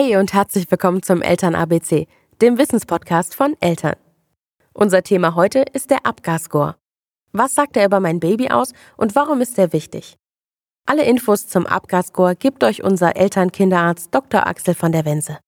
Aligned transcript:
Hey 0.00 0.16
und 0.16 0.32
herzlich 0.32 0.70
willkommen 0.70 1.02
zum 1.02 1.22
Eltern 1.22 1.56
ABC, 1.56 2.06
dem 2.40 2.56
Wissenspodcast 2.56 3.34
von 3.34 3.56
Eltern. 3.58 3.96
Unser 4.72 5.02
Thema 5.02 5.34
heute 5.34 5.64
ist 5.72 5.90
der 5.90 6.06
Abgasscore. 6.06 6.76
Was 7.32 7.56
sagt 7.56 7.76
er 7.76 7.84
über 7.84 7.98
mein 7.98 8.20
Baby 8.20 8.48
aus 8.48 8.74
und 8.96 9.16
warum 9.16 9.40
ist 9.40 9.58
er 9.58 9.72
wichtig? 9.72 10.16
Alle 10.86 11.02
Infos 11.02 11.48
zum 11.48 11.66
Abgasscore 11.66 12.36
gibt 12.36 12.62
euch 12.62 12.84
unser 12.84 13.16
Elternkinderarzt 13.16 14.14
Dr. 14.14 14.46
Axel 14.46 14.74
von 14.74 14.92
der 14.92 15.04
Wense. 15.04 15.38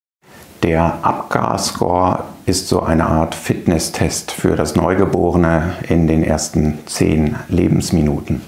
Der 0.65 0.99
Abgasscore 1.05 2.25
ist 2.45 2.67
so 2.67 2.81
eine 2.81 3.07
Art 3.07 3.37
Fitnesstest 3.37 4.33
für 4.33 4.57
das 4.57 4.75
Neugeborene 4.75 5.77
in 5.89 6.09
den 6.09 6.25
ersten 6.25 6.85
zehn 6.87 7.37
Lebensminuten. 7.49 8.41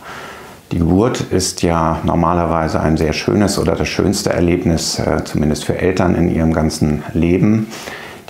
Die 0.72 0.78
Geburt 0.78 1.20
ist 1.20 1.62
ja 1.62 2.00
normalerweise 2.02 2.80
ein 2.80 2.96
sehr 2.96 3.12
schönes 3.12 3.58
oder 3.58 3.76
das 3.76 3.88
schönste 3.88 4.32
Erlebnis, 4.32 4.98
äh, 4.98 5.22
zumindest 5.22 5.66
für 5.66 5.76
Eltern 5.76 6.14
in 6.14 6.34
ihrem 6.34 6.54
ganzen 6.54 7.02
Leben. 7.12 7.66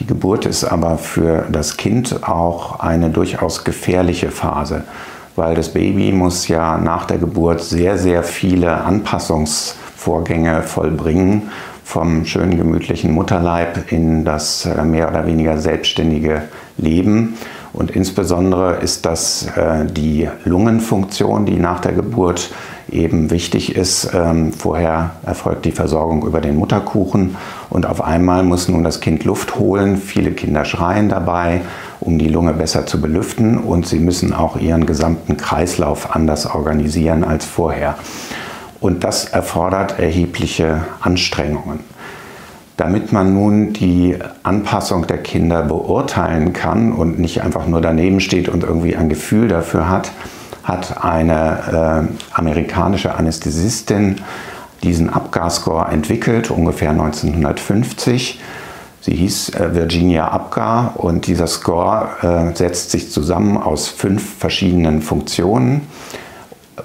Die 0.01 0.06
Geburt 0.06 0.45
ist 0.45 0.65
aber 0.65 0.98
für 0.98 1.46
das 1.52 1.77
Kind 1.77 2.28
auch 2.28 2.80
eine 2.80 3.10
durchaus 3.10 3.62
gefährliche 3.62 4.32
Phase, 4.32 4.82
weil 5.37 5.55
das 5.55 5.68
Baby 5.68 6.10
muss 6.10 6.48
ja 6.48 6.78
nach 6.78 7.05
der 7.05 7.18
Geburt 7.18 7.60
sehr, 7.60 7.96
sehr 7.96 8.24
viele 8.24 8.74
Anpassungsvorgänge 8.74 10.65
vollbringen 10.65 11.43
vom 11.84 12.24
schönen 12.24 12.56
gemütlichen 12.56 13.12
Mutterleib 13.12 13.93
in 13.93 14.24
das 14.24 14.66
äh, 14.66 14.82
mehr 14.82 15.09
oder 15.09 15.27
weniger 15.27 15.59
selbstständige 15.59 16.43
Leben. 16.77 17.38
Und 17.72 17.90
insbesondere 17.90 18.76
ist 18.76 19.06
das 19.06 19.46
äh, 19.56 19.86
die 19.86 20.28
Lungenfunktion, 20.44 21.46
die 21.46 21.58
nach 21.58 21.80
der 21.80 21.92
Geburt 21.92 22.50
eben 22.90 23.30
wichtig 23.30 23.74
ist. 23.74 24.10
Ähm, 24.12 24.52
vorher 24.52 25.12
erfolgt 25.24 25.64
die 25.64 25.72
Versorgung 25.72 26.26
über 26.26 26.40
den 26.42 26.56
Mutterkuchen 26.56 27.36
und 27.70 27.86
auf 27.86 28.02
einmal 28.02 28.42
muss 28.42 28.68
nun 28.68 28.84
das 28.84 29.00
Kind 29.00 29.24
Luft 29.24 29.56
holen. 29.56 29.96
Viele 29.96 30.32
Kinder 30.32 30.66
schreien 30.66 31.08
dabei, 31.08 31.62
um 32.01 32.18
die 32.18 32.29
Lunge 32.29 32.52
besser 32.52 32.84
zu 32.84 33.01
belüften 33.01 33.56
und 33.56 33.86
sie 33.86 33.98
müssen 33.98 34.34
auch 34.34 34.57
ihren 34.57 34.84
gesamten 34.84 35.38
Kreislauf 35.38 36.14
anders 36.14 36.46
organisieren 36.46 37.24
als 37.24 37.46
vorher. 37.46 37.96
Und 38.80 39.04
das 39.04 39.26
erfordert 39.26 39.98
erhebliche 39.98 40.82
Anstrengungen. 41.01 41.80
Damit 42.83 43.13
man 43.13 43.33
nun 43.33 43.73
die 43.73 44.19
Anpassung 44.43 45.07
der 45.07 45.19
Kinder 45.19 45.63
beurteilen 45.63 46.52
kann 46.52 46.93
und 46.93 47.21
nicht 47.21 47.41
einfach 47.41 47.65
nur 47.69 47.80
daneben 47.80 48.19
steht 48.19 48.49
und 48.49 48.65
irgendwie 48.65 48.97
ein 48.97 49.09
Gefühl 49.09 49.47
dafür 49.47 49.88
hat, 49.88 50.11
hat 50.65 51.05
eine 51.05 52.09
äh, 52.10 52.37
amerikanische 52.37 53.15
Anästhesistin 53.15 54.16
diesen 54.83 55.10
Abgasscore 55.10 55.93
entwickelt, 55.93 56.51
ungefähr 56.51 56.91
1950. 56.91 58.41
Sie 59.01 59.15
hieß 59.15 59.51
äh, 59.51 59.77
Virginia 59.77 60.27
Abgar 60.27 60.95
und 60.97 61.29
dieser 61.29 61.47
Score 61.47 62.09
äh, 62.53 62.57
setzt 62.57 62.91
sich 62.91 63.13
zusammen 63.13 63.59
aus 63.59 63.87
fünf 63.87 64.38
verschiedenen 64.38 65.03
Funktionen, 65.03 65.83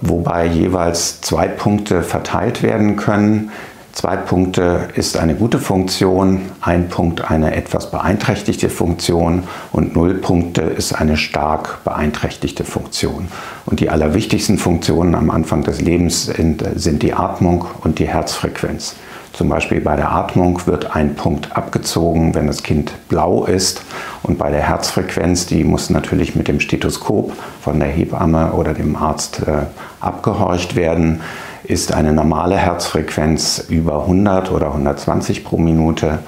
wobei 0.02 0.46
jeweils 0.46 1.22
zwei 1.22 1.48
Punkte 1.48 2.04
verteilt 2.04 2.62
werden 2.62 2.98
können. 2.98 3.50
Zwei 3.98 4.16
Punkte 4.16 4.90
ist 4.94 5.18
eine 5.18 5.34
gute 5.34 5.58
Funktion, 5.58 6.42
ein 6.62 6.88
Punkt 6.88 7.32
eine 7.32 7.56
etwas 7.56 7.90
beeinträchtigte 7.90 8.70
Funktion 8.70 9.46
und 9.72 9.96
null 9.96 10.14
Punkte 10.14 10.62
ist 10.62 10.94
eine 10.94 11.18
stark 11.18 11.84
beeinträchtigte 11.84 12.64
Funktion. 12.64 13.28
Und 13.66 13.80
die 13.80 13.90
allerwichtigsten 13.90 14.60
Funktionen 14.60 15.16
am 15.16 15.32
Anfang 15.32 15.64
des 15.64 15.82
Lebens 15.82 16.28
sind, 16.28 16.64
sind 16.76 17.02
die 17.02 17.16
Atmung 17.16 17.66
und 17.82 17.98
die 17.98 18.08
Herzfrequenz. 18.08 18.98
Zum 19.38 19.50
Beispiel 19.50 19.82
bei 19.82 19.96
der 19.96 20.12
Atmung 20.12 20.66
wird 20.66 20.96
ein 20.96 21.14
Punkt 21.14 21.56
abgezogen, 21.56 22.34
wenn 22.34 22.48
das 22.48 22.64
Kind 22.64 22.92
blau 23.08 23.46
ist. 23.46 23.84
Und 24.24 24.40
bei 24.40 24.50
der 24.50 24.62
Herzfrequenz, 24.62 25.46
die 25.46 25.64
muss 25.64 25.92
natürlich 25.92 26.36
mit 26.36 26.48
dem 26.48 26.60
Stethoskop 26.60 27.32
von 27.62 27.80
der 27.80 27.90
Hebamme 27.90 28.54
oder 28.54 28.74
dem 28.74 28.96
Arzt 28.96 29.44
äh, 29.46 29.68
abgehorcht 30.00 30.76
werden 30.76 31.22
ist 31.64 31.94
eine 31.94 32.14
normale 32.14 32.56
Herzfrequenz 32.56 33.66
über 33.68 34.02
100 34.02 34.52
oder 34.52 34.68
120 34.68 35.44
pro 35.44 35.58
Minute 35.58 36.20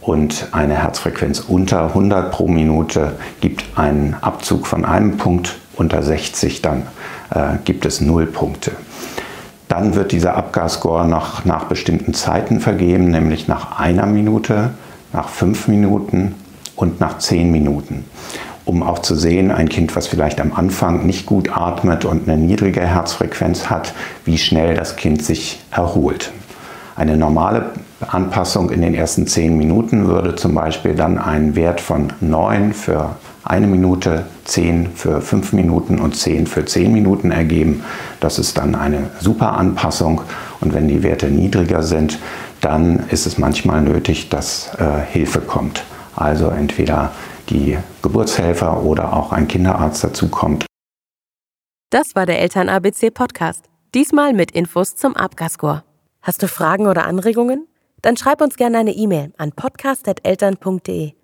und 0.00 0.48
eine 0.52 0.74
Herzfrequenz 0.74 1.40
unter 1.40 1.84
100 1.84 2.32
pro 2.32 2.48
Minute 2.48 3.12
gibt 3.40 3.64
einen 3.76 4.14
Abzug 4.20 4.66
von 4.66 4.84
einem 4.84 5.16
Punkt, 5.16 5.56
unter 5.76 6.02
60 6.02 6.62
dann 6.62 6.82
äh, 7.30 7.58
gibt 7.64 7.86
es 7.86 8.00
0 8.00 8.26
Punkte. 8.26 8.72
Dann 9.68 9.94
wird 9.94 10.12
dieser 10.12 10.36
Abgasscore 10.36 11.06
nach, 11.06 11.44
nach 11.44 11.64
bestimmten 11.64 12.14
Zeiten 12.14 12.60
vergeben, 12.60 13.10
nämlich 13.10 13.48
nach 13.48 13.78
einer 13.78 14.06
Minute, 14.06 14.70
nach 15.12 15.28
fünf 15.28 15.68
Minuten 15.68 16.34
und 16.74 17.00
nach 17.00 17.18
zehn 17.18 17.50
Minuten 17.50 18.04
um 18.68 18.82
auch 18.82 18.98
zu 18.98 19.14
sehen, 19.14 19.50
ein 19.50 19.70
Kind, 19.70 19.96
was 19.96 20.06
vielleicht 20.06 20.42
am 20.42 20.52
Anfang 20.52 21.06
nicht 21.06 21.24
gut 21.24 21.56
atmet 21.56 22.04
und 22.04 22.28
eine 22.28 22.36
niedrige 22.36 22.82
Herzfrequenz 22.82 23.70
hat, 23.70 23.94
wie 24.26 24.36
schnell 24.36 24.74
das 24.74 24.96
Kind 24.96 25.24
sich 25.24 25.60
erholt. 25.70 26.32
Eine 26.94 27.16
normale 27.16 27.70
Anpassung 28.06 28.70
in 28.70 28.82
den 28.82 28.94
ersten 28.94 29.26
zehn 29.26 29.56
Minuten 29.56 30.06
würde 30.06 30.36
zum 30.36 30.54
Beispiel 30.54 30.94
dann 30.94 31.16
einen 31.16 31.56
Wert 31.56 31.80
von 31.80 32.12
9 32.20 32.74
für 32.74 33.16
eine 33.48 33.66
Minute, 33.66 34.26
10 34.44 34.92
für 34.94 35.22
5 35.22 35.54
Minuten 35.54 35.98
und 35.98 36.14
10 36.14 36.46
für 36.46 36.66
10 36.66 36.92
Minuten 36.92 37.30
ergeben. 37.30 37.82
Das 38.20 38.38
ist 38.38 38.58
dann 38.58 38.74
eine 38.74 39.10
super 39.20 39.54
Anpassung. 39.54 40.20
Und 40.60 40.74
wenn 40.74 40.86
die 40.86 41.02
Werte 41.02 41.28
niedriger 41.28 41.82
sind, 41.82 42.18
dann 42.60 43.08
ist 43.08 43.26
es 43.26 43.38
manchmal 43.38 43.80
nötig, 43.80 44.28
dass 44.28 44.74
äh, 44.78 45.00
Hilfe 45.10 45.40
kommt. 45.40 45.84
Also 46.14 46.48
entweder 46.48 47.12
die 47.48 47.78
Geburtshelfer 48.02 48.82
oder 48.82 49.14
auch 49.14 49.32
ein 49.32 49.48
Kinderarzt 49.48 50.04
dazukommt. 50.04 50.66
Das 51.90 52.08
war 52.14 52.26
der 52.26 52.40
Eltern-ABC 52.40 53.10
Podcast. 53.10 53.64
Diesmal 53.94 54.34
mit 54.34 54.50
Infos 54.50 54.94
zum 54.94 55.16
Abgasscore. 55.16 55.84
Hast 56.20 56.42
du 56.42 56.48
Fragen 56.48 56.86
oder 56.86 57.06
Anregungen? 57.06 57.66
Dann 58.02 58.18
schreib 58.18 58.42
uns 58.42 58.56
gerne 58.56 58.78
eine 58.78 58.92
E-Mail 58.92 59.32
an 59.38 59.52
podcast.eltern.de. 59.52 61.17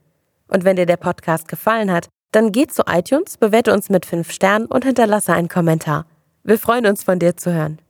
Und 0.55 0.63
wenn 0.65 0.77
dir 0.77 0.87
der 0.87 0.97
Podcast 0.97 1.49
gefallen 1.49 1.91
hat, 1.91 2.07
dann 2.31 2.53
geh 2.53 2.69
zu 2.69 2.85
iTunes, 2.87 3.39
bewerte 3.39 3.73
uns 3.73 3.91
mit 3.91 4.07
5 4.07 4.31
Sternen 4.31 4.67
und 4.67 4.85
hinterlasse 4.85 5.33
einen 5.33 5.49
Kommentar. 5.49 6.07
Wir 6.45 6.61
freuen 6.61 6.87
uns, 6.87 7.03
von 7.03 7.19
dir 7.19 7.37
zu 7.37 7.53
hören. 7.53 7.81